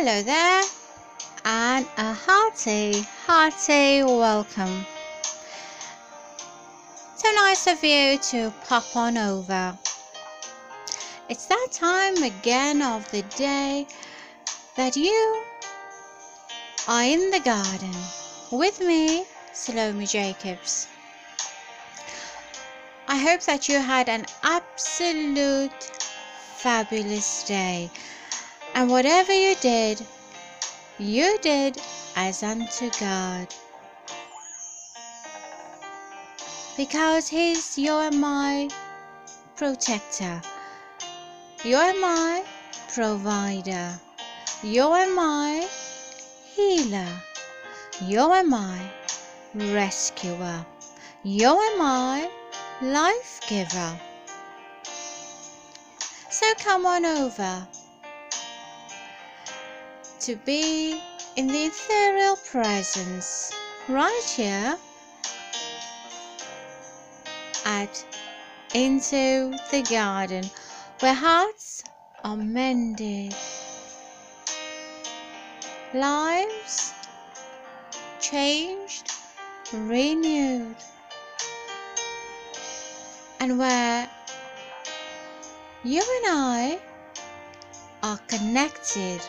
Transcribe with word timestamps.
Hello 0.00 0.22
there, 0.22 0.62
and 1.44 1.84
a 1.96 2.12
hearty, 2.12 3.04
hearty 3.26 4.04
welcome. 4.04 4.86
So 7.16 7.32
nice 7.32 7.66
of 7.66 7.82
you 7.82 8.16
to 8.30 8.52
pop 8.68 8.94
on 8.94 9.18
over. 9.18 9.76
It's 11.28 11.46
that 11.46 11.70
time 11.72 12.22
again 12.22 12.80
of 12.80 13.10
the 13.10 13.22
day 13.22 13.88
that 14.76 14.94
you 14.96 15.42
are 16.86 17.02
in 17.02 17.32
the 17.32 17.40
garden 17.40 17.96
with 18.52 18.78
me, 18.78 19.24
Salome 19.52 20.06
Jacobs. 20.06 20.86
I 23.08 23.16
hope 23.16 23.40
that 23.46 23.68
you 23.68 23.80
had 23.80 24.08
an 24.08 24.26
absolute 24.44 25.82
fabulous 26.54 27.42
day. 27.42 27.90
And 28.78 28.88
whatever 28.88 29.32
you 29.32 29.56
did, 29.56 30.00
you 31.00 31.36
did 31.42 31.82
as 32.14 32.44
unto 32.44 32.90
God. 33.00 33.52
Because 36.76 37.26
He's 37.26 37.76
your 37.76 38.12
my 38.12 38.68
protector, 39.56 40.40
you're 41.64 42.00
my 42.00 42.44
provider, 42.94 43.98
you're 44.62 45.12
my 45.12 45.66
healer, 46.54 47.12
you're 48.02 48.44
my 48.44 48.78
rescuer, 49.56 50.64
you're 51.24 51.78
my 51.78 52.30
life 52.80 53.40
giver. 53.48 53.98
So 56.30 56.46
come 56.60 56.86
on 56.86 57.04
over 57.04 57.66
to 60.28 60.36
be 60.44 61.00
in 61.36 61.46
the 61.46 61.64
ethereal 61.64 62.36
presence 62.36 63.50
right 63.88 64.34
here 64.36 64.76
at 67.64 68.04
into 68.74 69.56
the 69.70 69.82
garden 69.88 70.44
where 71.00 71.14
hearts 71.14 71.82
are 72.24 72.36
mended, 72.36 73.34
lives 75.94 76.92
changed, 78.20 79.10
renewed, 79.72 80.76
and 83.40 83.58
where 83.58 84.06
you 85.84 86.02
and 86.02 86.26
I 86.28 86.78
are 88.02 88.18
connected 88.28 89.22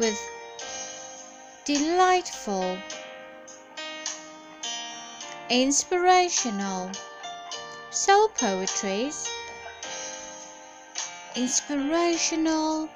with 0.00 0.18
delightful, 1.66 2.78
inspirational 5.50 6.90
soul 7.90 8.28
poetries, 8.28 9.28
inspirational 11.36 12.88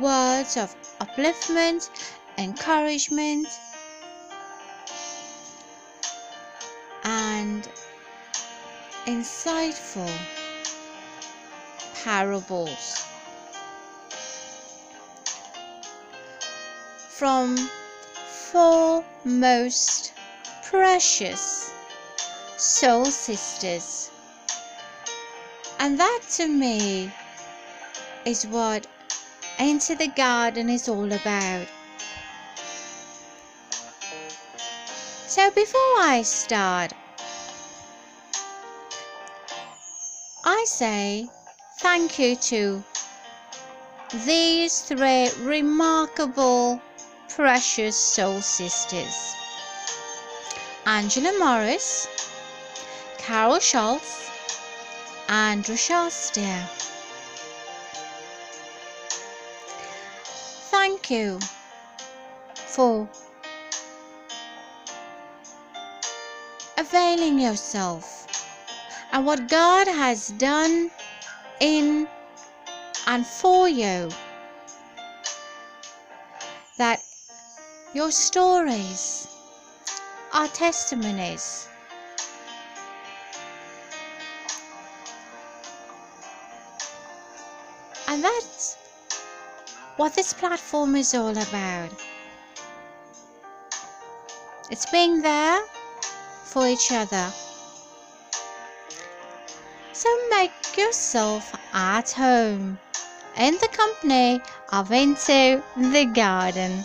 words 0.00 0.56
of 0.56 0.74
upliftment, 1.00 1.90
encouragement, 2.38 3.48
and 7.02 7.68
insightful 9.06 10.10
parables 12.04 13.11
from 17.22 17.56
four 18.50 19.04
most 19.24 20.12
precious 20.64 21.70
soul 22.56 23.04
sisters. 23.04 24.10
And 25.78 26.00
that 26.00 26.18
to 26.30 26.48
me 26.48 27.12
is 28.24 28.44
what 28.44 28.88
Into 29.60 29.94
the 29.94 30.08
Garden 30.08 30.68
is 30.68 30.88
all 30.88 31.12
about. 31.12 31.68
So 35.28 35.48
before 35.52 35.94
I 36.00 36.22
start, 36.24 36.92
I 40.44 40.64
say 40.66 41.28
thank 41.78 42.18
you 42.18 42.34
to 42.50 42.82
these 44.26 44.80
three 44.80 45.30
remarkable, 45.38 46.80
precious 47.34 47.96
soul 47.96 48.42
sisters 48.42 49.34
Angela 50.84 51.32
Morris, 51.38 52.08
Carol 53.16 53.58
Schultz, 53.58 54.28
and 55.28 55.66
Rochelle 55.66 56.10
Steer. 56.10 56.68
Thank 60.70 61.10
you 61.10 61.38
for 62.54 63.08
availing 66.76 67.38
yourself 67.38 68.26
and 69.12 69.24
what 69.24 69.48
God 69.48 69.86
has 69.86 70.28
done 70.32 70.90
in 71.60 72.08
and 73.06 73.26
for 73.26 73.68
you. 73.68 74.10
That 76.76 77.02
your 77.94 78.10
stories 78.10 79.28
are 80.32 80.48
testimonies. 80.48 81.68
And 88.08 88.24
that's 88.24 88.76
what 89.96 90.14
this 90.14 90.32
platform 90.32 90.96
is 90.96 91.14
all 91.14 91.36
about. 91.36 91.90
It's 94.70 94.90
being 94.90 95.20
there 95.20 95.60
for 96.44 96.66
each 96.66 96.90
other. 96.92 97.30
So 99.92 100.08
make 100.30 100.52
yourself 100.78 101.54
at 101.74 102.10
home 102.10 102.78
in 103.36 103.54
the 103.54 103.68
company 103.68 104.40
of 104.72 104.90
Into 104.90 105.62
the 105.76 106.06
Garden. 106.06 106.84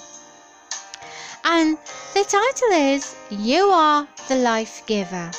And 1.49 1.77
the 2.13 2.25
title 2.25 2.73
is 2.73 3.15
You 3.29 3.69
Are 3.69 4.05
the 4.27 4.35
Life 4.35 4.85
Giver. 4.85 5.31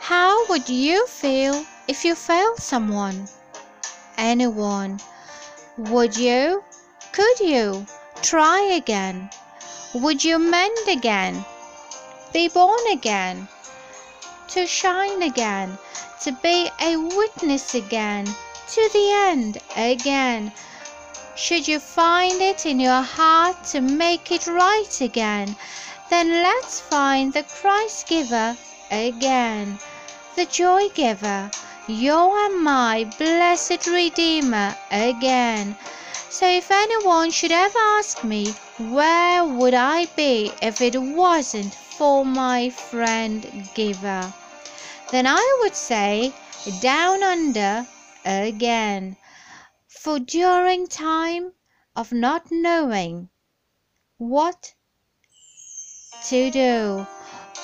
How 0.00 0.44
would 0.48 0.68
you 0.68 1.06
feel 1.06 1.64
if 1.86 2.04
you 2.04 2.16
failed 2.16 2.58
someone? 2.58 3.28
Anyone? 4.18 4.98
Would 5.78 6.16
you? 6.16 6.64
Could 7.12 7.38
you? 7.38 7.86
Try 8.22 8.72
again? 8.74 9.30
Would 9.94 10.24
you 10.24 10.40
mend 10.40 10.88
again? 10.88 11.44
Be 12.32 12.48
born 12.48 12.84
again? 12.90 13.46
To 14.48 14.66
shine 14.66 15.22
again? 15.22 15.78
To 16.22 16.32
be 16.42 16.68
a 16.80 16.96
witness 16.96 17.72
again? 17.76 18.26
To 18.26 18.90
the 18.92 19.12
end 19.12 19.58
again? 19.76 20.50
Should 21.38 21.68
you 21.68 21.80
find 21.80 22.40
it 22.40 22.64
in 22.64 22.80
your 22.80 23.02
heart 23.02 23.62
to 23.72 23.82
make 23.82 24.32
it 24.32 24.46
right 24.46 25.00
again, 25.02 25.54
then 26.08 26.30
let's 26.30 26.80
find 26.80 27.30
the 27.30 27.42
Christ 27.42 28.08
giver 28.08 28.56
again, 28.90 29.78
the 30.34 30.46
joy 30.46 30.88
giver, 30.94 31.50
your 31.88 32.46
and 32.46 32.64
my 32.64 33.04
blessed 33.18 33.86
Redeemer 33.86 34.74
again. 34.90 35.76
So 36.30 36.48
if 36.48 36.70
anyone 36.70 37.30
should 37.30 37.52
ever 37.52 37.78
ask 37.98 38.24
me, 38.24 38.54
where 38.78 39.44
would 39.44 39.74
I 39.74 40.06
be 40.16 40.50
if 40.62 40.80
it 40.80 40.96
wasn't 40.96 41.74
for 41.74 42.24
my 42.24 42.70
friend 42.70 43.68
giver? 43.74 44.32
Then 45.10 45.26
I 45.26 45.58
would 45.60 45.76
say, 45.76 46.32
down 46.80 47.22
under 47.22 47.86
again. 48.24 49.16
For 50.06 50.20
during 50.20 50.86
time 50.86 51.52
of 51.96 52.12
not 52.12 52.52
knowing 52.52 53.28
what 54.18 54.72
to 56.28 56.48
do, 56.52 57.04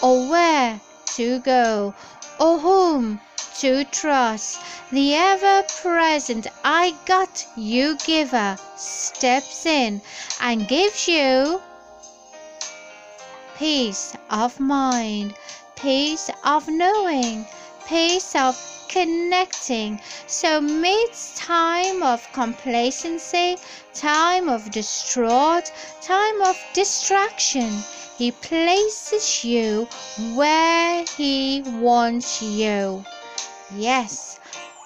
or 0.02 0.28
where 0.28 0.80
to 1.14 1.38
go, 1.38 1.94
or 2.40 2.58
whom 2.58 3.20
to 3.60 3.84
trust, 3.84 4.60
the 4.90 5.14
ever 5.14 5.62
present 5.82 6.48
I 6.64 6.96
got 7.06 7.46
you 7.56 7.96
giver 8.04 8.58
steps 8.76 9.64
in 9.64 10.02
and 10.40 10.66
gives 10.66 11.06
you 11.06 11.62
peace 13.56 14.16
of 14.30 14.58
mind, 14.58 15.36
peace 15.76 16.28
of 16.42 16.66
knowing, 16.66 17.46
peace 17.86 18.34
of 18.34 18.56
connecting. 18.92 19.98
So, 20.26 20.60
midst 20.60 21.38
time 21.38 22.02
of 22.02 22.30
complacency, 22.32 23.56
time 23.94 24.48
of 24.48 24.70
distraught, 24.70 25.72
time 26.02 26.42
of 26.42 26.56
distraction, 26.74 27.70
He 28.18 28.32
places 28.32 29.44
you 29.44 29.88
where 30.34 31.04
He 31.16 31.62
wants 31.62 32.42
you. 32.42 33.04
Yes, 33.74 34.38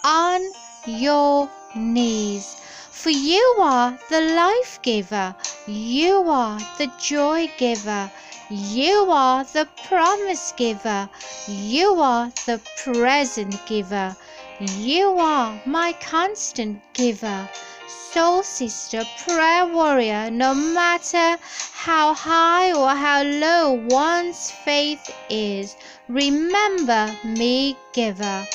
on 0.04 0.40
your 0.86 1.50
knees. 1.74 2.56
For 2.90 3.10
you 3.10 3.56
are 3.60 3.98
the 4.08 4.20
life 4.20 4.80
giver, 4.82 5.34
you 5.66 6.28
are 6.28 6.58
the 6.78 6.90
joy 6.98 7.50
giver, 7.58 8.10
you 8.48 9.10
are 9.10 9.42
the 9.42 9.68
promise 9.88 10.52
giver. 10.56 11.08
You 11.48 12.00
are 12.00 12.30
the 12.46 12.60
present 12.76 13.60
giver. 13.66 14.16
You 14.60 15.18
are 15.18 15.60
my 15.66 15.92
constant 15.94 16.80
giver. 16.94 17.48
Soul 17.88 18.44
sister, 18.44 19.04
prayer 19.24 19.66
warrior, 19.66 20.30
no 20.30 20.54
matter 20.54 21.38
how 21.72 22.14
high 22.14 22.72
or 22.72 22.90
how 22.90 23.24
low 23.24 23.72
one's 23.90 24.50
faith 24.50 25.12
is, 25.28 25.76
remember 26.08 27.14
me, 27.24 27.76
giver. 27.92 28.46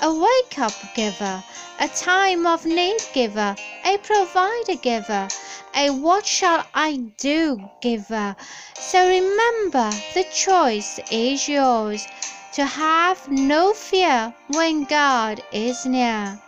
A 0.00 0.12
wake 0.12 0.58
up 0.58 0.72
giver, 0.94 1.44
a 1.80 1.88
time 1.88 2.46
of 2.46 2.64
need 2.64 3.00
giver, 3.12 3.54
a 3.84 3.98
provider 3.98 4.74
giver, 4.74 5.28
what 5.74 6.26
shall 6.26 6.64
I 6.74 6.96
do 7.18 7.70
giver. 7.80 8.36
So 8.74 9.08
remember, 9.08 9.90
the 10.14 10.24
choice 10.32 11.00
is 11.10 11.48
yours 11.48 12.06
to 12.52 12.66
have 12.66 13.28
no 13.30 13.72
fear 13.72 14.34
when 14.48 14.84
God 14.84 15.42
is 15.52 15.86
near. 15.86 16.38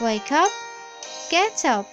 Wake 0.00 0.30
up, 0.30 0.50
get 1.30 1.64
up, 1.64 1.86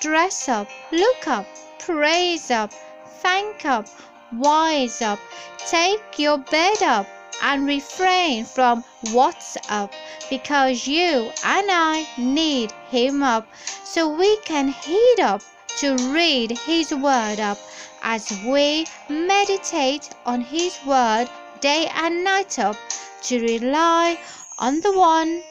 dress 0.00 0.48
up, 0.48 0.68
look 0.90 1.28
up, 1.28 1.46
praise 1.78 2.50
up, 2.50 2.72
thank 3.20 3.66
up, 3.66 3.86
wise 4.32 5.02
up, 5.02 5.18
take 5.66 6.18
your 6.18 6.38
bed 6.38 6.82
up 6.82 7.06
and 7.42 7.66
refrain 7.66 8.44
from 8.44 8.82
what's 9.12 9.56
up 9.68 9.92
because 10.30 10.86
you 10.86 11.30
and 11.44 11.68
I 11.70 12.06
need 12.18 12.72
him 12.90 13.22
up 13.22 13.46
so 13.84 14.16
we 14.16 14.36
can 14.38 14.68
heat 14.68 15.20
up 15.20 15.42
to 15.80 15.96
read 16.12 16.52
His 16.66 16.94
Word 16.94 17.40
up 17.40 17.58
as 18.02 18.30
we 18.44 18.86
meditate 19.08 20.10
on 20.26 20.42
His 20.42 20.78
Word 20.84 21.26
day 21.60 21.90
and 21.94 22.22
night 22.22 22.58
up 22.58 22.76
to 23.22 23.40
rely 23.40 24.18
on 24.58 24.80
the 24.80 24.92
one, 24.92 25.42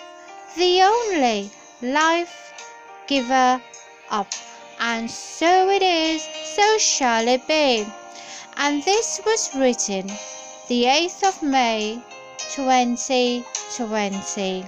the 0.55 0.83
only 0.83 1.49
life 1.81 2.53
giver 3.07 3.59
up. 4.11 4.27
And 4.79 5.09
so 5.09 5.67
it 5.69 5.81
is, 5.81 6.21
so 6.55 6.77
shall 6.77 7.27
it 7.27 7.47
be. 7.47 7.87
And 8.57 8.83
this 8.83 9.19
was 9.25 9.49
written 9.55 10.05
the 10.67 10.83
8th 10.83 11.23
of 11.27 11.41
May 11.41 12.03
2020. 12.55 14.65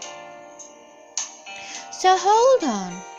So 1.92 2.18
hold 2.18 2.64
on 2.64 3.11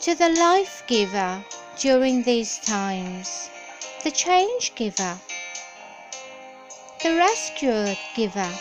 to 0.00 0.14
the 0.14 0.28
life 0.28 0.84
giver 0.86 1.44
during 1.76 2.22
these 2.22 2.58
times, 2.58 3.50
the 4.04 4.10
change 4.10 4.72
giver, 4.76 5.18
the 7.02 7.16
rescue 7.16 7.96
giver, 8.14 8.52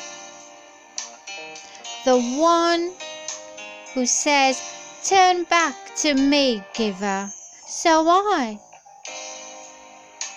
the 2.06 2.19
one 2.39 2.92
who 3.94 4.06
says, 4.06 4.62
Turn 5.04 5.44
back 5.44 5.75
to 5.98 6.16
me, 6.16 6.63
giver, 6.74 7.31
so 7.68 8.07
I 8.10 8.60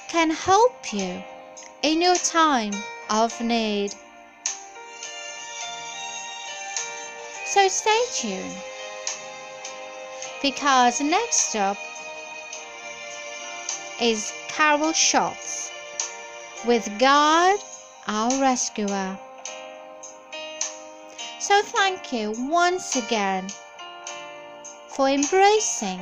can 0.08 0.30
help 0.30 0.92
you 0.92 1.22
in 1.82 2.02
your 2.02 2.16
time 2.16 2.74
of 3.08 3.40
need. 3.40 3.94
So 7.46 7.66
stay 7.68 8.02
tuned 8.14 8.69
because 10.42 11.00
next 11.00 11.54
up 11.54 11.76
is 14.00 14.32
Carol 14.48 14.92
Schultz 14.92 15.70
with 16.66 16.88
God 16.98 17.58
our 18.06 18.30
Rescuer. 18.40 19.18
So 21.38 21.62
thank 21.62 22.12
you 22.12 22.32
once 22.48 22.96
again 22.96 23.48
for 24.88 25.08
embracing 25.08 26.00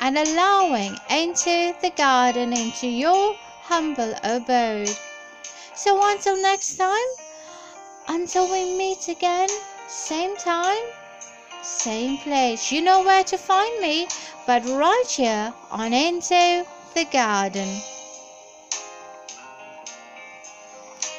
and 0.00 0.18
allowing 0.18 0.96
into 1.10 1.74
the 1.80 1.92
garden 1.96 2.52
into 2.52 2.88
your 2.88 3.34
humble 3.62 4.14
abode. 4.22 4.90
So 5.74 6.00
until 6.10 6.40
next 6.40 6.76
time, 6.76 7.10
until 8.08 8.50
we 8.50 8.76
meet 8.76 9.08
again, 9.08 9.48
same 9.88 10.36
time, 10.36 10.82
same 11.62 12.18
place. 12.18 12.72
You 12.72 12.82
know 12.82 13.02
where 13.02 13.24
to 13.24 13.38
find 13.38 13.80
me, 13.80 14.08
but 14.46 14.64
right 14.64 15.04
here 15.08 15.54
on 15.70 15.92
Into 15.92 16.66
the 16.94 17.04
Garden. 17.04 17.80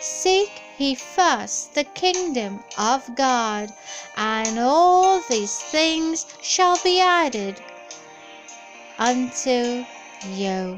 Seek 0.01 0.51
ye 0.77 0.95
first 0.95 1.73
the 1.75 1.83
kingdom 1.83 2.63
of 2.77 3.15
God, 3.15 3.73
and 4.17 4.59
all 4.59 5.21
these 5.29 5.57
things 5.59 6.25
shall 6.41 6.77
be 6.83 6.99
added 6.99 7.61
unto 8.99 9.85
you. 10.27 10.77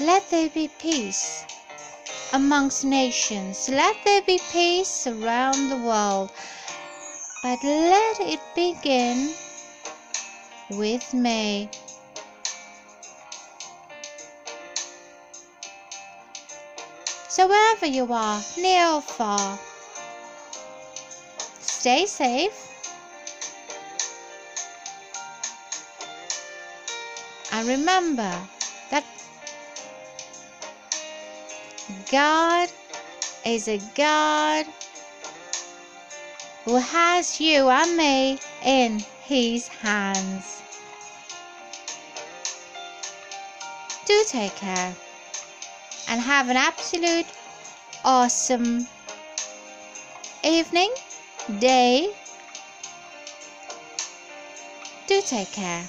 Let 0.00 0.28
there 0.30 0.50
be 0.50 0.68
peace 0.68 1.44
amongst 2.32 2.84
nations. 2.84 3.68
Let 3.68 3.96
there 4.04 4.22
be 4.22 4.38
peace 4.52 5.06
around 5.06 5.68
the 5.68 5.76
world. 5.76 6.30
But 7.42 7.62
let 7.62 8.20
it 8.20 8.40
begin 8.54 9.32
with 10.70 11.14
me. 11.14 11.70
So, 17.28 17.46
wherever 17.46 17.86
you 17.86 18.10
are, 18.12 18.40
near 18.56 18.86
or 18.88 19.02
far, 19.02 19.58
stay 21.60 22.06
safe 22.06 22.66
and 27.52 27.68
remember 27.68 28.32
God 32.10 32.68
is 33.44 33.68
a 33.68 33.80
God 33.94 34.66
who 36.64 36.76
has 36.76 37.40
you 37.40 37.68
and 37.68 37.96
me 37.96 38.38
in 38.64 39.00
His 39.22 39.68
hands. 39.68 40.62
Do 44.04 44.24
take 44.28 44.54
care 44.56 44.94
and 46.08 46.20
have 46.20 46.48
an 46.48 46.56
absolute 46.56 47.26
awesome 48.04 48.86
evening, 50.42 50.92
day. 51.58 52.12
Do 55.06 55.22
take 55.24 55.52
care 55.52 55.84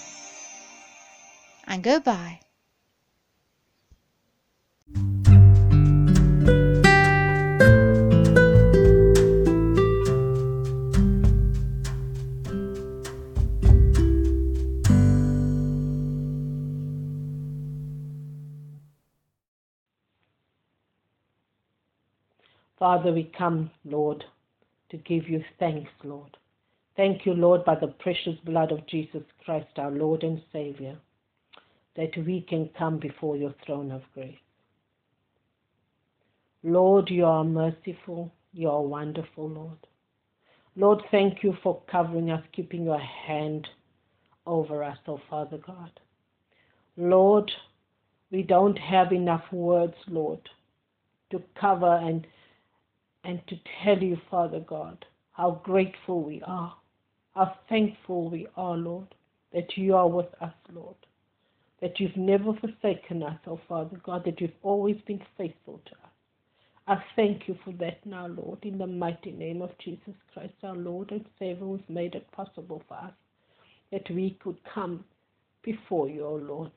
and 1.68 1.82
goodbye. 1.82 2.40
Father, 22.88 23.12
we 23.12 23.30
come, 23.38 23.70
Lord, 23.84 24.24
to 24.92 24.98
give 25.00 25.28
you 25.28 25.44
thanks, 25.60 25.90
Lord. 26.06 26.38
Thank 26.96 27.26
you, 27.26 27.34
Lord, 27.34 27.66
by 27.66 27.76
the 27.76 27.88
precious 27.88 28.36
blood 28.46 28.72
of 28.72 28.88
Jesus 28.88 29.24
Christ, 29.44 29.68
our 29.76 29.92
Lord 29.92 30.24
and 30.24 30.42
Savior, 30.54 30.96
that 31.98 32.16
we 32.26 32.46
can 32.48 32.70
come 32.80 32.98
before 32.98 33.36
your 33.36 33.54
throne 33.66 33.92
of 33.92 34.04
grace. 34.14 34.38
Lord, 36.64 37.10
you 37.10 37.26
are 37.26 37.44
merciful. 37.44 38.32
You 38.54 38.70
are 38.70 38.82
wonderful, 38.82 39.50
Lord. 39.50 39.80
Lord, 40.78 41.02
thank 41.12 41.44
you 41.44 41.58
for 41.62 41.82
covering 41.92 42.32
us, 42.32 42.44
keeping 42.54 42.86
your 42.86 43.02
hand 43.02 43.68
over 44.46 44.82
us, 44.82 44.98
oh 45.10 45.20
Father 45.30 45.58
God. 45.58 45.92
Lord, 46.96 47.52
we 48.32 48.44
don't 48.44 48.80
have 48.80 49.12
enough 49.12 49.44
words, 49.52 49.96
Lord, 50.08 50.40
to 51.32 51.44
cover 51.60 51.98
and 51.98 52.26
and 53.28 53.42
to 53.48 53.58
tell 53.84 54.02
you, 54.02 54.18
Father 54.32 54.62
God, 54.62 55.06
how 55.34 55.62
grateful 55.64 56.24
we 56.24 56.42
are, 56.48 56.74
how 57.36 57.54
thankful 57.68 58.30
we 58.32 58.48
are, 58.56 58.78
Lord, 58.78 59.14
that 59.54 59.76
you 59.76 59.96
are 59.96 60.08
with 60.08 60.34
us, 60.42 60.54
Lord, 60.74 60.96
that 61.82 62.00
you've 62.00 62.16
never 62.16 62.54
forsaken 62.54 63.24
us, 63.24 63.38
oh 63.46 63.60
Father 63.68 64.00
God, 64.04 64.24
that 64.26 64.40
you've 64.40 64.52
always 64.64 64.96
been 65.06 65.22
faithful 65.38 65.82
to 65.86 65.92
us. 65.92 66.12
I 66.88 67.04
thank 67.18 67.50
you 67.50 67.58
for 67.66 67.74
that 67.74 68.04
now, 68.06 68.28
Lord, 68.28 68.60
in 68.64 68.78
the 68.78 68.88
mighty 68.88 69.32
name 69.32 69.62
of 69.62 69.72
Jesus 69.84 70.16
Christ, 70.34 70.54
our 70.64 70.76
Lord 70.76 71.12
and 71.12 71.26
Savior, 71.38 71.66
who's 71.66 71.82
made 71.90 72.16
it 72.16 72.32
possible 72.32 72.82
for 72.88 72.96
us 72.96 73.14
that 73.92 74.10
we 74.10 74.38
could 74.42 74.58
come 74.74 75.04
before 75.64 76.08
you, 76.08 76.26
O 76.26 76.36
Lord. 76.36 76.72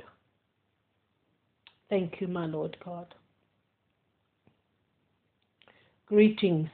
Thank 1.88 2.21
you, 2.21 2.26
my 2.26 2.47
Lord 2.47 2.76
God. 2.85 3.14
Greetings 6.10 6.68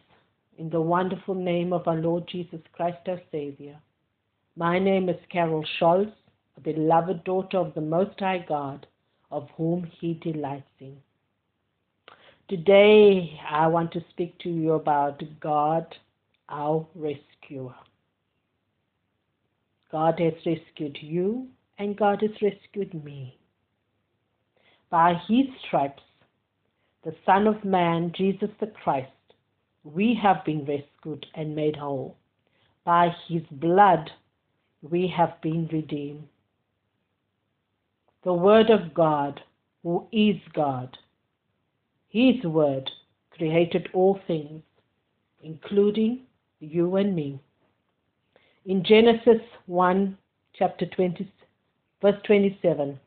in 0.57 0.71
the 0.71 0.81
wonderful 0.81 1.35
name 1.35 1.75
of 1.75 1.87
our 1.87 1.97
Lord 1.97 2.27
Jesus 2.27 2.63
Christ, 2.73 3.07
our 3.07 3.21
Savior. 3.31 3.77
My 4.57 4.79
name 4.79 5.11
is 5.11 5.21
Carol 5.31 5.63
Scholz, 5.79 6.11
a 6.57 6.61
beloved 6.63 7.23
daughter 7.25 7.59
of 7.59 7.75
the 7.75 7.83
Most 7.83 8.19
High 8.19 8.47
God, 8.49 8.87
of 9.31 9.47
whom 9.59 9.91
He 10.01 10.15
delights 10.15 10.71
in. 10.81 10.97
Today, 12.49 13.39
I 13.47 13.67
want 13.67 13.93
to 13.93 14.01
speak 14.09 14.39
to 14.39 14.49
you 14.49 14.73
about 14.73 15.23
God, 15.39 15.85
our 16.49 16.87
rescuer. 16.95 17.75
God 19.93 20.19
has 20.19 20.33
rescued 20.47 20.97
you, 21.03 21.47
and 21.77 21.95
God 21.95 22.23
has 22.23 22.41
rescued 22.41 23.05
me. 23.05 23.39
By 24.89 25.21
His 25.29 25.45
stripes, 25.67 26.03
the 27.05 27.15
Son 27.27 27.47
of 27.47 27.63
Man, 27.67 28.13
Jesus 28.17 28.49
the 28.61 28.69
Christ, 28.83 29.11
we 29.95 30.19
have 30.23 30.45
been 30.45 30.65
rescued 30.65 31.27
and 31.35 31.55
made 31.55 31.77
whole. 31.77 32.17
By 32.85 33.15
his 33.29 33.43
blood 33.51 34.11
we 34.83 35.07
have 35.17 35.41
been 35.43 35.69
redeemed. 35.73 36.29
The 38.25 38.33
Word 38.33 38.71
of 38.71 38.93
God, 38.93 39.41
who 39.83 40.07
is 40.11 40.37
God, 40.53 40.97
His 42.09 42.43
Word 42.43 42.91
created 43.31 43.89
all 43.93 44.21
things, 44.27 44.63
including 45.43 46.23
you 46.59 46.97
and 46.97 47.15
me. 47.15 47.39
In 48.65 48.83
Genesis 48.83 49.43
1, 49.67 50.19
chapter 50.55 50.87
20, 50.87 51.31
verse 52.03 52.21
27, 52.25 52.99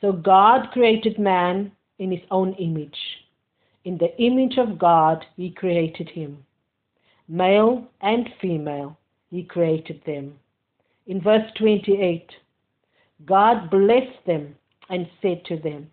so 0.00 0.12
God 0.12 0.68
created 0.72 1.18
man 1.18 1.72
in 1.98 2.12
his 2.12 2.20
own 2.30 2.52
image. 2.54 2.98
In 3.86 3.98
the 3.98 4.20
image 4.20 4.58
of 4.58 4.80
God, 4.80 5.24
He 5.36 5.48
created 5.48 6.08
him. 6.08 6.44
Male 7.28 7.86
and 8.00 8.28
female, 8.40 8.98
He 9.30 9.44
created 9.44 10.02
them. 10.04 10.40
In 11.06 11.20
verse 11.20 11.48
28, 11.56 12.28
God 13.24 13.70
blessed 13.70 14.26
them 14.26 14.56
and 14.90 15.08
said 15.22 15.44
to 15.44 15.56
them, 15.56 15.88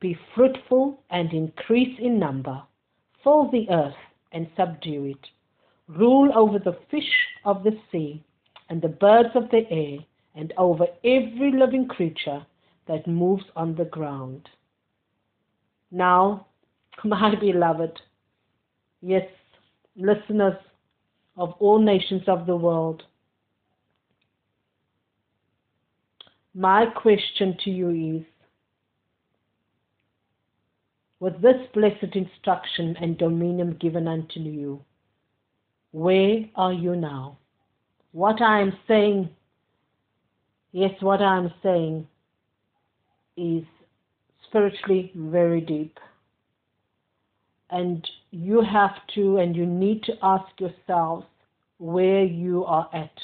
Be 0.00 0.16
fruitful 0.34 1.02
and 1.10 1.34
increase 1.34 1.98
in 1.98 2.18
number, 2.18 2.62
fill 3.22 3.50
the 3.50 3.68
earth 3.68 4.02
and 4.32 4.48
subdue 4.56 5.04
it, 5.04 5.26
rule 5.86 6.32
over 6.34 6.58
the 6.58 6.78
fish 6.90 7.12
of 7.44 7.62
the 7.62 7.78
sea 7.92 8.24
and 8.70 8.80
the 8.80 8.88
birds 8.88 9.36
of 9.36 9.50
the 9.50 9.70
air, 9.70 9.98
and 10.34 10.54
over 10.56 10.86
every 11.04 11.52
living 11.52 11.88
creature 11.88 12.46
that 12.86 13.06
moves 13.06 13.44
on 13.54 13.74
the 13.74 13.84
ground. 13.84 14.48
Now, 15.90 16.46
my 17.04 17.34
beloved, 17.34 18.00
yes, 19.00 19.26
listeners 19.96 20.56
of 21.36 21.54
all 21.58 21.78
nations 21.78 22.22
of 22.26 22.46
the 22.46 22.56
world, 22.56 23.02
my 26.54 26.86
question 26.86 27.56
to 27.64 27.70
you 27.70 28.18
is 28.18 28.24
with 31.20 31.40
this 31.40 31.56
blessed 31.72 32.14
instruction 32.14 32.96
and 33.00 33.18
dominion 33.18 33.76
given 33.80 34.06
unto 34.06 34.40
you, 34.40 34.84
where 35.92 36.40
are 36.54 36.72
you 36.72 36.94
now? 36.94 37.38
What 38.12 38.42
I 38.42 38.60
am 38.60 38.72
saying, 38.86 39.30
yes, 40.72 40.90
what 41.00 41.22
I 41.22 41.36
am 41.38 41.52
saying 41.62 42.06
is 43.36 43.64
spiritually 44.46 45.12
very 45.16 45.60
deep. 45.60 45.98
And 47.74 48.08
you 48.30 48.62
have 48.62 48.94
to 49.16 49.38
and 49.38 49.56
you 49.56 49.66
need 49.66 50.04
to 50.04 50.12
ask 50.22 50.46
yourselves 50.60 51.26
where 51.78 52.22
you 52.22 52.64
are 52.66 52.88
at. 52.92 53.18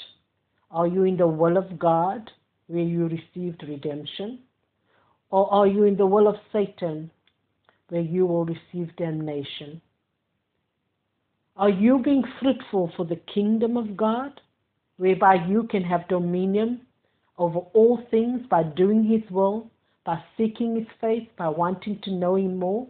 Are 0.72 0.88
you 0.88 1.04
in 1.04 1.16
the 1.16 1.28
will 1.28 1.56
of 1.56 1.78
God 1.78 2.28
where 2.66 2.82
you 2.82 3.06
received 3.06 3.62
redemption? 3.62 4.40
Or 5.30 5.48
are 5.54 5.68
you 5.68 5.84
in 5.84 5.96
the 5.96 6.04
will 6.04 6.26
of 6.26 6.34
Satan 6.52 7.12
where 7.90 8.00
you 8.00 8.26
will 8.26 8.44
receive 8.44 8.96
damnation? 8.96 9.80
Are 11.56 11.70
you 11.70 12.00
being 12.02 12.24
fruitful 12.40 12.90
for 12.96 13.04
the 13.06 13.20
kingdom 13.32 13.76
of 13.76 13.96
God 13.96 14.40
whereby 14.96 15.46
you 15.46 15.68
can 15.70 15.84
have 15.84 16.08
dominion 16.08 16.80
over 17.38 17.60
all 17.72 18.00
things 18.10 18.40
by 18.50 18.64
doing 18.64 19.04
His 19.04 19.22
will, 19.30 19.70
by 20.04 20.20
seeking 20.36 20.74
His 20.74 20.88
face, 21.00 21.28
by 21.38 21.48
wanting 21.48 22.00
to 22.02 22.10
know 22.10 22.34
Him 22.34 22.58
more? 22.58 22.88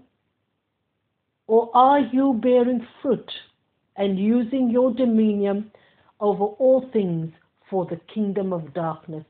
Or 1.50 1.68
are 1.74 1.98
you 1.98 2.38
bearing 2.40 2.86
fruit 3.02 3.28
and 3.96 4.16
using 4.16 4.70
your 4.70 4.94
dominion 4.94 5.72
over 6.20 6.44
all 6.44 6.88
things 6.92 7.32
for 7.68 7.86
the 7.86 7.96
kingdom 8.14 8.52
of 8.52 8.72
darkness 8.72 9.24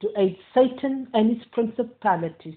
to 0.00 0.08
aid 0.16 0.38
Satan 0.54 1.06
and 1.12 1.36
his 1.36 1.44
principalities? 1.52 2.56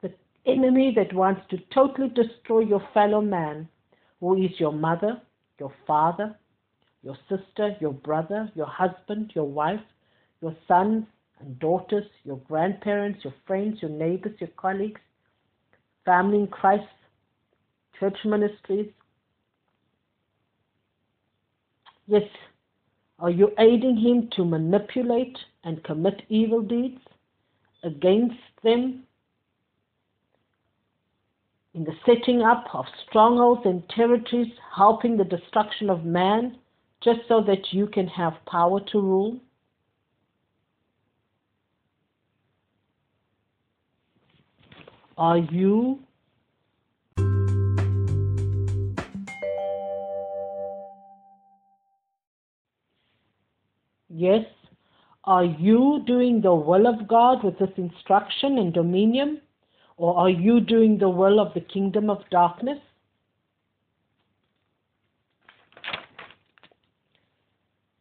The 0.00 0.14
enemy 0.46 0.94
that 0.96 1.12
wants 1.12 1.42
to 1.50 1.58
totally 1.74 2.08
destroy 2.08 2.60
your 2.60 2.82
fellow 2.94 3.20
man, 3.20 3.68
who 4.20 4.42
is 4.42 4.58
your 4.58 4.72
mother, 4.72 5.20
your 5.58 5.74
father, 5.86 6.34
your 7.02 7.18
sister, 7.28 7.76
your 7.80 7.92
brother, 7.92 8.50
your 8.54 8.64
husband, 8.66 9.32
your 9.34 9.44
wife, 9.44 9.84
your 10.40 10.56
sons 10.66 11.04
and 11.38 11.58
daughters, 11.58 12.06
your 12.24 12.38
grandparents, 12.48 13.22
your 13.24 13.34
friends, 13.46 13.82
your 13.82 13.90
neighbors, 13.90 14.40
your 14.40 14.48
colleagues, 14.56 15.02
family 16.06 16.38
in 16.38 16.46
Christ, 16.46 16.84
church 18.00 18.16
ministries. 18.24 18.90
Yes, 22.06 22.22
are 23.18 23.30
you 23.30 23.50
aiding 23.58 23.96
him 23.96 24.30
to 24.34 24.44
manipulate 24.44 25.36
and 25.62 25.84
commit 25.84 26.22
evil 26.30 26.62
deeds 26.62 27.00
against 27.84 28.40
them 28.64 29.04
in 31.74 31.84
the 31.84 31.92
setting 32.04 32.42
up 32.42 32.64
of 32.72 32.84
strongholds 33.06 33.62
and 33.64 33.88
territories, 33.90 34.52
helping 34.74 35.16
the 35.16 35.24
destruction 35.24 35.88
of 35.88 36.04
man, 36.04 36.58
just 37.04 37.20
so 37.28 37.42
that 37.42 37.72
you 37.72 37.86
can 37.86 38.08
have 38.08 38.32
power 38.46 38.80
to 38.92 39.00
rule? 39.00 39.38
Are 45.16 45.38
you 45.38 46.00
Yes. 54.20 54.44
Are 55.24 55.46
you 55.46 56.02
doing 56.06 56.42
the 56.42 56.54
will 56.54 56.86
of 56.86 57.08
God 57.08 57.42
with 57.42 57.58
this 57.58 57.70
instruction 57.78 58.58
and 58.58 58.70
dominion? 58.70 59.40
Or 59.96 60.14
are 60.18 60.28
you 60.28 60.60
doing 60.60 60.98
the 60.98 61.08
will 61.08 61.40
of 61.40 61.54
the 61.54 61.62
kingdom 61.62 62.10
of 62.10 62.18
darkness? 62.30 62.78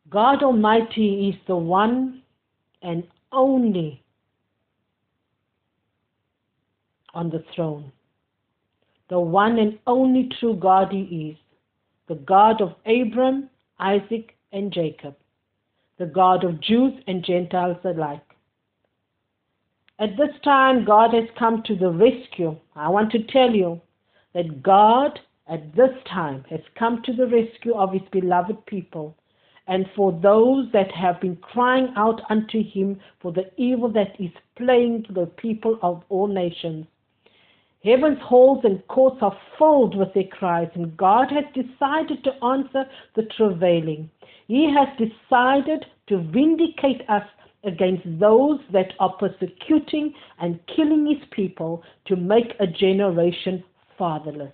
God 0.10 0.44
Almighty 0.44 1.30
is 1.30 1.36
the 1.48 1.56
one 1.56 2.22
and 2.82 3.08
only 3.32 4.04
on 7.14 7.30
the 7.30 7.46
throne. 7.56 7.94
The 9.10 9.20
one 9.22 9.58
and 9.58 9.80
only 9.88 10.30
true 10.38 10.56
God 10.56 10.92
He 10.92 11.30
is, 11.32 11.38
the 12.10 12.16
God 12.16 12.62
of 12.62 12.76
Abram, 12.86 13.50
Isaac, 13.80 14.36
and 14.52 14.74
Jacob 14.74 15.16
the 16.00 16.06
God 16.06 16.44
of 16.44 16.62
Jews 16.62 16.94
and 17.08 17.24
Gentiles 17.24 17.78
alike. 17.84 18.24
At 20.00 20.16
this 20.18 20.34
time, 20.44 20.86
God 20.86 21.14
has 21.14 21.28
come 21.38 21.62
to 21.64 21.76
the 21.76 21.92
rescue. 21.92 22.56
I 22.76 22.88
want 22.88 23.12
to 23.12 23.24
tell 23.24 23.52
you 23.52 23.82
that 24.34 24.64
God 24.64 25.20
at 25.48 25.76
this 25.76 25.92
time 26.10 26.46
has 26.50 26.62
come 26.78 27.02
to 27.04 27.14
the 27.14 27.28
rescue 27.28 27.74
of 27.76 27.92
his 27.92 28.08
beloved 28.12 28.66
people 28.66 29.18
and 29.68 29.86
for 29.96 30.18
those 30.24 30.68
that 30.72 30.92
have 30.92 31.20
been 31.20 31.36
crying 31.36 31.94
out 31.96 32.22
unto 32.30 32.64
him 32.64 33.00
for 33.22 33.32
the 33.32 33.52
evil 33.58 33.92
that 33.92 34.20
is 34.20 34.32
plaguing 34.56 35.06
the 35.10 35.26
people 35.26 35.78
of 35.82 36.04
all 36.10 36.28
nations. 36.28 36.88
Heaven's 37.84 38.20
halls 38.22 38.66
and 38.66 38.86
courts 38.90 39.20
are 39.22 39.38
filled 39.58 39.96
with 39.96 40.14
their 40.14 40.26
cries, 40.26 40.70
and 40.76 40.98
God 40.98 41.32
has 41.32 41.46
decided 41.54 42.24
to 42.26 42.44
answer 42.44 42.86
the 43.16 43.24
travailing. 43.38 44.10
He 44.48 44.70
has 44.70 44.90
decided 44.98 45.86
to 46.08 46.18
vindicate 46.18 47.10
us 47.10 47.24
against 47.64 48.04
those 48.20 48.60
that 48.74 48.92
are 49.00 49.14
persecuting 49.14 50.14
and 50.40 50.60
killing 50.76 51.06
his 51.06 51.26
people 51.32 51.82
to 52.08 52.18
make 52.18 52.54
a 52.60 52.68
generation 52.68 53.64
fatherless. 53.98 54.52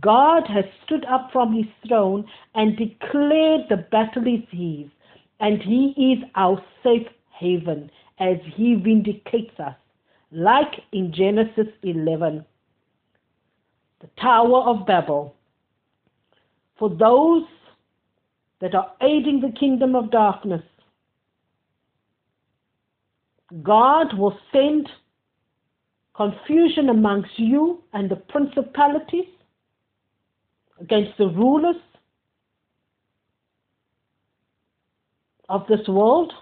God 0.00 0.46
has 0.46 0.64
stood 0.84 1.04
up 1.06 1.30
from 1.32 1.52
his 1.52 1.66
throne 1.88 2.24
and 2.54 2.76
declared 2.76 3.62
the 3.68 3.86
battle 3.90 4.28
is 4.28 4.44
his, 4.50 4.88
and 5.40 5.60
he 5.60 6.14
is 6.14 6.30
our 6.36 6.62
safe 6.84 7.08
haven 7.32 7.90
as 8.20 8.36
he 8.54 8.74
vindicates 8.76 9.58
us 9.58 9.74
like 10.30 10.72
in 10.92 11.12
Genesis 11.12 11.68
11, 11.82 12.44
the 14.00 14.08
Tower 14.20 14.62
of 14.62 14.86
Babel. 14.86 15.34
For 16.78 16.90
those 16.90 17.44
that 18.60 18.74
are 18.74 18.92
aiding 19.00 19.40
the 19.40 19.52
kingdom 19.58 19.94
of 19.94 20.10
darkness, 20.10 20.62
God 23.62 24.16
will 24.18 24.38
send 24.52 24.88
confusion 26.14 26.90
amongst 26.90 27.30
you 27.38 27.82
and 27.92 28.10
the 28.10 28.16
principalities 28.16 29.28
against 30.80 31.16
the 31.16 31.28
rulers 31.28 31.76
of 35.48 35.66
this 35.68 35.88
world, 35.88 36.32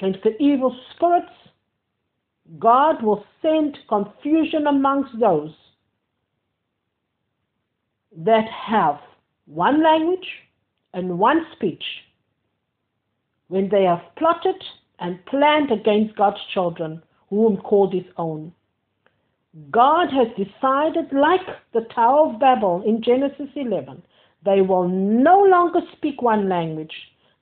against 0.00 0.24
the 0.24 0.36
evil 0.42 0.76
spirits 0.94 1.30
God 2.58 3.02
will 3.02 3.24
send 3.40 3.78
confusion 3.88 4.66
amongst 4.66 5.18
those 5.18 5.54
that 8.16 8.44
have 8.48 8.98
one 9.46 9.82
language 9.82 10.26
and 10.92 11.18
one 11.18 11.46
speech 11.56 11.84
when 13.48 13.68
they 13.70 13.84
have 13.84 14.02
plotted 14.16 14.62
and 14.98 15.24
planned 15.26 15.70
against 15.70 16.16
God's 16.16 16.40
children, 16.52 17.02
whom 17.28 17.56
called 17.56 17.92
his 17.92 18.04
own. 18.16 18.52
God 19.70 20.08
has 20.10 20.28
decided, 20.36 21.12
like 21.12 21.46
the 21.74 21.86
Tower 21.94 22.32
of 22.32 22.40
Babel 22.40 22.82
in 22.86 23.02
Genesis 23.02 23.48
11, 23.54 24.02
they 24.44 24.60
will 24.60 24.88
no 24.88 25.42
longer 25.42 25.80
speak 25.96 26.22
one 26.22 26.48
language. 26.48 26.94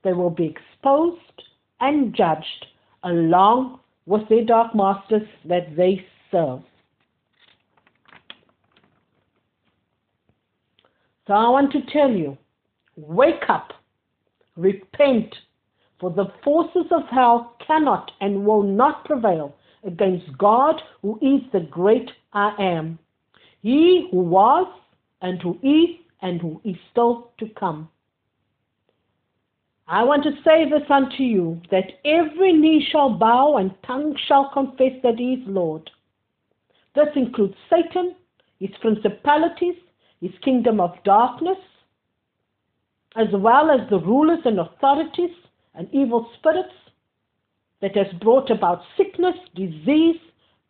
They 0.03 0.13
will 0.13 0.31
be 0.31 0.47
exposed 0.47 1.43
and 1.81 2.15
judged 2.15 2.67
along 3.05 3.81
with 4.11 4.29
their 4.29 4.45
dark 4.45 4.75
masters 4.75 5.29
that 5.45 5.77
they 5.77 6.05
serve. 6.33 6.63
So 11.29 11.35
I 11.35 11.49
want 11.49 11.71
to 11.73 11.83
tell 11.93 12.11
you 12.11 12.37
wake 12.97 13.49
up, 13.49 13.73
repent, 14.57 15.33
for 16.01 16.11
the 16.11 16.25
forces 16.43 16.91
of 16.91 17.03
hell 17.09 17.57
cannot 17.65 18.11
and 18.21 18.45
will 18.45 18.65
not 18.65 19.05
prevail 19.05 19.55
against 19.85 20.37
God, 20.37 20.83
who 21.03 21.17
is 21.23 21.43
the 21.53 21.61
great 21.71 22.11
I 22.33 22.53
am. 22.59 22.99
He 23.63 24.09
who 24.11 24.23
was, 24.23 24.67
and 25.23 25.41
who 25.41 25.57
is, 25.63 25.97
and 26.21 26.41
who 26.41 26.61
is 26.65 26.75
still 26.91 27.31
to 27.39 27.49
come. 27.51 27.89
I 29.91 30.05
want 30.05 30.23
to 30.23 30.31
say 30.45 30.71
this 30.71 30.89
unto 30.89 31.25
you 31.25 31.61
that 31.73 31.99
every 32.05 32.53
knee 32.53 32.87
shall 32.93 33.11
bow 33.11 33.57
and 33.57 33.75
tongue 33.85 34.17
shall 34.29 34.49
confess 34.53 34.93
that 35.03 35.19
he 35.19 35.33
is 35.35 35.49
Lord. 35.49 35.91
This 36.95 37.09
includes 37.17 37.57
Satan, 37.69 38.15
his 38.61 38.71
principalities, 38.81 39.75
his 40.21 40.31
kingdom 40.45 40.79
of 40.79 40.95
darkness, 41.05 41.59
as 43.17 43.27
well 43.33 43.69
as 43.73 43.81
the 43.91 43.99
rulers 43.99 44.39
and 44.45 44.61
authorities 44.61 45.35
and 45.75 45.89
evil 45.93 46.31
spirits 46.39 46.75
that 47.83 47.97
has 47.97 48.13
brought 48.21 48.49
about 48.49 48.83
sickness, 48.97 49.35
disease, 49.57 50.21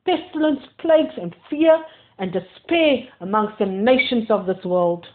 pestilence, 0.07 0.61
plagues, 0.79 1.13
and 1.21 1.37
fear 1.51 1.79
and 2.19 2.33
despair 2.33 3.07
amongst 3.21 3.59
the 3.59 3.67
nations 3.67 4.31
of 4.31 4.47
this 4.47 4.65
world. 4.65 5.07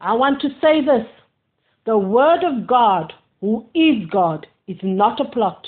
I 0.00 0.14
want 0.14 0.40
to 0.40 0.48
say 0.60 0.84
this. 0.84 1.06
The 1.86 1.98
Word 1.98 2.44
of 2.44 2.66
God, 2.66 3.12
who 3.40 3.66
is 3.74 4.08
God, 4.10 4.46
is 4.66 4.78
not 4.82 5.20
a 5.20 5.24
plot. 5.24 5.66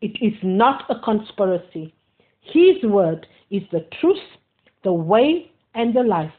It 0.00 0.16
is 0.22 0.34
not 0.42 0.84
a 0.88 0.98
conspiracy. 1.00 1.94
His 2.40 2.82
Word 2.82 3.26
is 3.50 3.62
the 3.70 3.86
truth, 4.00 4.18
the 4.84 4.92
way, 4.92 5.50
and 5.74 5.94
the 5.94 6.02
life. 6.02 6.32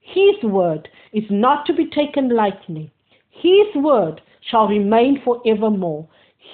His 0.00 0.42
Word 0.42 0.88
is 1.12 1.24
not 1.30 1.66
to 1.66 1.74
be 1.74 1.86
taken 1.90 2.30
lightly. 2.30 2.90
His 3.30 3.74
Word 3.74 4.20
shall 4.50 4.68
remain 4.68 5.20
forevermore. 5.24 6.08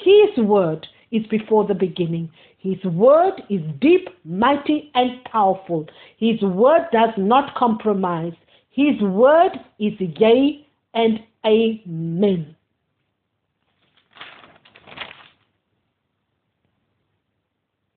His 0.05 0.45
Word 0.45 0.87
is 1.13 1.27
before 1.27 1.67
the 1.67 1.75
beginning. 1.75 2.31
His 2.59 2.83
word 2.85 3.43
is 3.51 3.61
deep, 3.81 4.09
mighty, 4.25 4.93
and 4.95 5.23
powerful. 5.25 5.87
His 6.17 6.41
word 6.43 6.83
does 6.93 7.11
not 7.17 7.57
compromise. 7.57 8.35
His 8.73 8.99
word 9.03 9.53
is 9.79 9.93
yea 10.01 10.67
and 10.95 11.21
amen. 11.47 12.57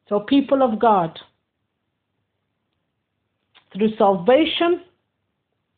So, 0.09 0.19
people 0.19 0.61
of 0.61 0.79
God, 0.79 1.17
through 3.73 3.95
salvation, 3.97 4.81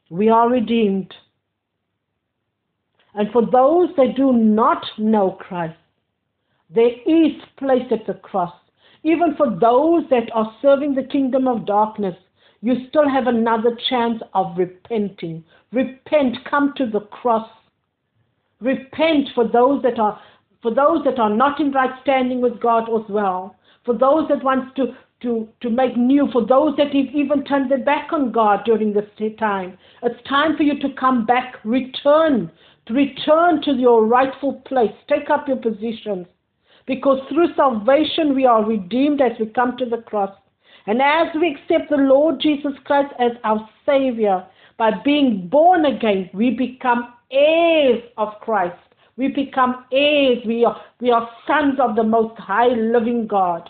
we 0.09 0.29
are 0.29 0.49
redeemed. 0.49 1.13
And 3.13 3.31
for 3.31 3.43
those 3.43 3.89
that 3.97 4.15
do 4.15 4.33
not 4.33 4.83
know 4.97 5.37
Christ, 5.39 5.77
there 6.73 6.91
is 7.05 7.33
place 7.57 7.87
at 7.91 8.05
the 8.07 8.15
cross. 8.15 8.53
Even 9.03 9.35
for 9.35 9.49
those 9.49 10.03
that 10.09 10.29
are 10.33 10.53
serving 10.61 10.95
the 10.95 11.03
kingdom 11.03 11.47
of 11.47 11.65
darkness, 11.65 12.15
you 12.61 12.87
still 12.89 13.07
have 13.07 13.27
another 13.27 13.77
chance 13.89 14.21
of 14.33 14.57
repenting. 14.57 15.43
Repent, 15.71 16.37
come 16.49 16.73
to 16.77 16.85
the 16.87 17.01
cross. 17.01 17.49
Repent 18.59 19.29
for 19.35 19.47
those 19.47 19.83
that 19.83 19.99
are 19.99 20.19
for 20.61 20.73
those 20.73 21.03
that 21.05 21.19
are 21.19 21.29
not 21.29 21.59
in 21.59 21.71
right 21.71 21.91
standing 22.01 22.41
with 22.41 22.59
God 22.59 22.89
as 22.89 23.07
well. 23.09 23.55
For 23.85 23.93
those 23.93 24.27
that 24.29 24.43
want 24.43 24.75
to 24.77 24.95
to, 25.21 25.47
to 25.61 25.69
make 25.69 25.97
new, 25.97 26.27
for 26.31 26.45
those 26.45 26.75
that 26.77 26.87
have 26.87 27.15
even 27.15 27.43
turned 27.43 27.71
their 27.71 27.83
back 27.83 28.13
on 28.13 28.31
God 28.31 28.63
during 28.65 28.93
this 28.93 29.09
time. 29.39 29.77
It's 30.03 30.27
time 30.27 30.55
for 30.55 30.63
you 30.63 30.79
to 30.79 30.93
come 30.93 31.25
back, 31.25 31.55
return, 31.63 32.51
to 32.85 32.93
return 32.93 33.61
to 33.63 33.71
your 33.73 34.05
rightful 34.05 34.61
place. 34.67 34.91
Take 35.09 35.29
up 35.29 35.47
your 35.47 35.57
positions. 35.57 36.27
Because 36.85 37.19
through 37.29 37.53
salvation 37.55 38.35
we 38.35 38.45
are 38.45 38.63
redeemed 38.63 39.19
as 39.21 39.31
we 39.39 39.47
come 39.47 39.75
to 39.77 39.85
the 39.85 40.03
cross. 40.03 40.31
And 40.87 41.01
as 41.01 41.27
we 41.35 41.55
accept 41.55 41.89
the 41.89 41.97
Lord 41.97 42.39
Jesus 42.39 42.71
Christ 42.85 43.13
as 43.19 43.31
our 43.43 43.69
Savior, 43.85 44.45
by 44.77 44.91
being 45.03 45.47
born 45.49 45.85
again, 45.85 46.29
we 46.33 46.51
become 46.51 47.13
heirs 47.29 48.01
of 48.17 48.29
Christ. 48.41 48.79
We 49.17 49.27
become 49.27 49.85
heirs. 49.91 50.39
We 50.45 50.63
are, 50.63 50.79
we 51.01 51.11
are 51.11 51.29
sons 51.45 51.79
of 51.81 51.95
the 51.95 52.03
Most 52.03 52.39
High 52.39 52.69
Living 52.69 53.27
God. 53.27 53.69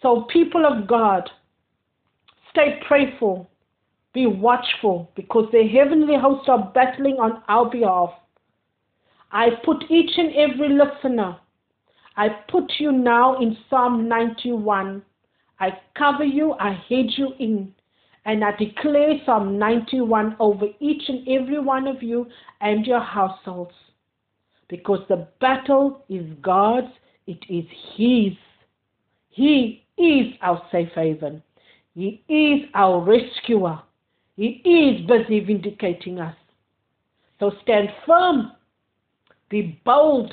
So, 0.00 0.22
people 0.32 0.66
of 0.66 0.88
God, 0.88 1.30
stay 2.50 2.80
prayerful, 2.88 3.48
be 4.12 4.26
watchful, 4.26 5.12
because 5.14 5.48
the 5.52 5.68
heavenly 5.68 6.16
hosts 6.18 6.48
are 6.48 6.72
battling 6.74 7.18
on 7.20 7.42
our 7.48 7.70
behalf. 7.70 8.10
I 9.30 9.50
put 9.64 9.84
each 9.90 10.10
and 10.18 10.34
every 10.34 10.70
listener, 10.70 11.36
I 12.16 12.28
put 12.50 12.72
you 12.78 12.92
now 12.92 13.40
in 13.40 13.56
Psalm 13.70 14.08
91. 14.08 15.02
I 15.62 15.78
cover 15.96 16.24
you, 16.24 16.54
I 16.54 16.72
hedge 16.88 17.14
you 17.16 17.34
in. 17.38 17.72
And 18.24 18.44
I 18.44 18.50
declare 18.56 19.20
Psalm 19.24 19.60
91 19.60 20.36
over 20.40 20.66
each 20.80 21.08
and 21.08 21.26
every 21.28 21.60
one 21.60 21.86
of 21.86 22.02
you 22.02 22.26
and 22.60 22.84
your 22.84 23.00
households. 23.00 23.74
Because 24.68 25.00
the 25.08 25.28
battle 25.40 26.04
is 26.08 26.26
God's, 26.42 26.92
it 27.28 27.38
is 27.48 27.64
His. 27.94 28.32
He 29.28 29.84
is 29.96 30.34
our 30.42 30.60
safe 30.72 30.90
haven. 30.96 31.40
He 31.94 32.24
is 32.28 32.68
our 32.74 33.00
rescuer. 33.00 33.80
He 34.34 34.62
is 34.64 35.06
busy 35.06 35.38
vindicating 35.44 36.18
us. 36.18 36.34
So 37.38 37.52
stand 37.62 37.88
firm, 38.04 38.50
be 39.48 39.80
bold, 39.84 40.32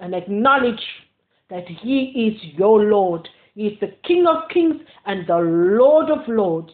and 0.00 0.16
acknowledge 0.16 0.82
that 1.48 1.68
He 1.68 2.32
is 2.34 2.58
your 2.58 2.82
Lord. 2.82 3.28
He 3.58 3.66
is 3.66 3.80
the 3.80 3.92
King 4.04 4.24
of 4.28 4.48
kings 4.50 4.76
and 5.04 5.26
the 5.26 5.36
Lord 5.36 6.10
of 6.10 6.28
lords. 6.28 6.70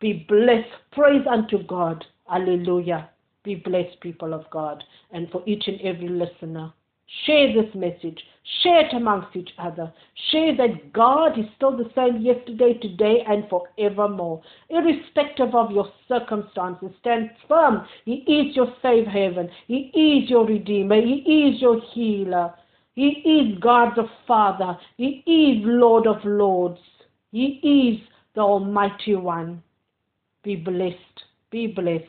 Be 0.00 0.26
blessed. 0.28 0.68
Praise 0.92 1.26
unto 1.26 1.62
God. 1.62 2.04
Hallelujah. 2.28 3.08
Be 3.42 3.54
blessed, 3.54 3.98
people 4.02 4.34
of 4.34 4.44
God. 4.50 4.84
And 5.12 5.30
for 5.30 5.42
each 5.46 5.66
and 5.66 5.80
every 5.80 6.10
listener, 6.10 6.74
share 7.24 7.54
this 7.54 7.74
message. 7.74 8.18
Share 8.62 8.80
it 8.80 8.92
amongst 8.92 9.34
each 9.34 9.48
other. 9.58 9.90
Share 10.30 10.54
that 10.58 10.92
God 10.92 11.38
is 11.38 11.46
still 11.56 11.74
the 11.74 11.90
same 11.94 12.20
yesterday, 12.20 12.74
today, 12.74 13.24
and 13.26 13.48
forevermore. 13.48 14.42
Irrespective 14.68 15.54
of 15.54 15.70
your 15.70 15.90
circumstances, 16.06 16.90
stand 17.00 17.30
firm. 17.48 17.86
He 18.04 18.16
is 18.30 18.54
your 18.54 18.74
safe 18.82 19.06
haven. 19.06 19.48
He 19.68 19.90
is 19.94 20.28
your 20.28 20.44
redeemer. 20.44 21.00
He 21.00 21.54
is 21.54 21.62
your 21.62 21.80
healer. 21.94 22.52
He 23.00 23.12
is 23.24 23.58
God 23.60 23.94
the 23.96 24.06
Father. 24.26 24.78
He 24.98 25.22
is 25.24 25.64
Lord 25.64 26.06
of 26.06 26.22
lords. 26.22 26.80
He 27.32 27.46
is 27.64 28.06
the 28.34 28.42
Almighty 28.42 29.14
One. 29.14 29.62
Be 30.42 30.54
blessed. 30.54 31.24
Be 31.50 31.66
blessed. 31.66 32.04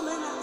woman 0.00 0.39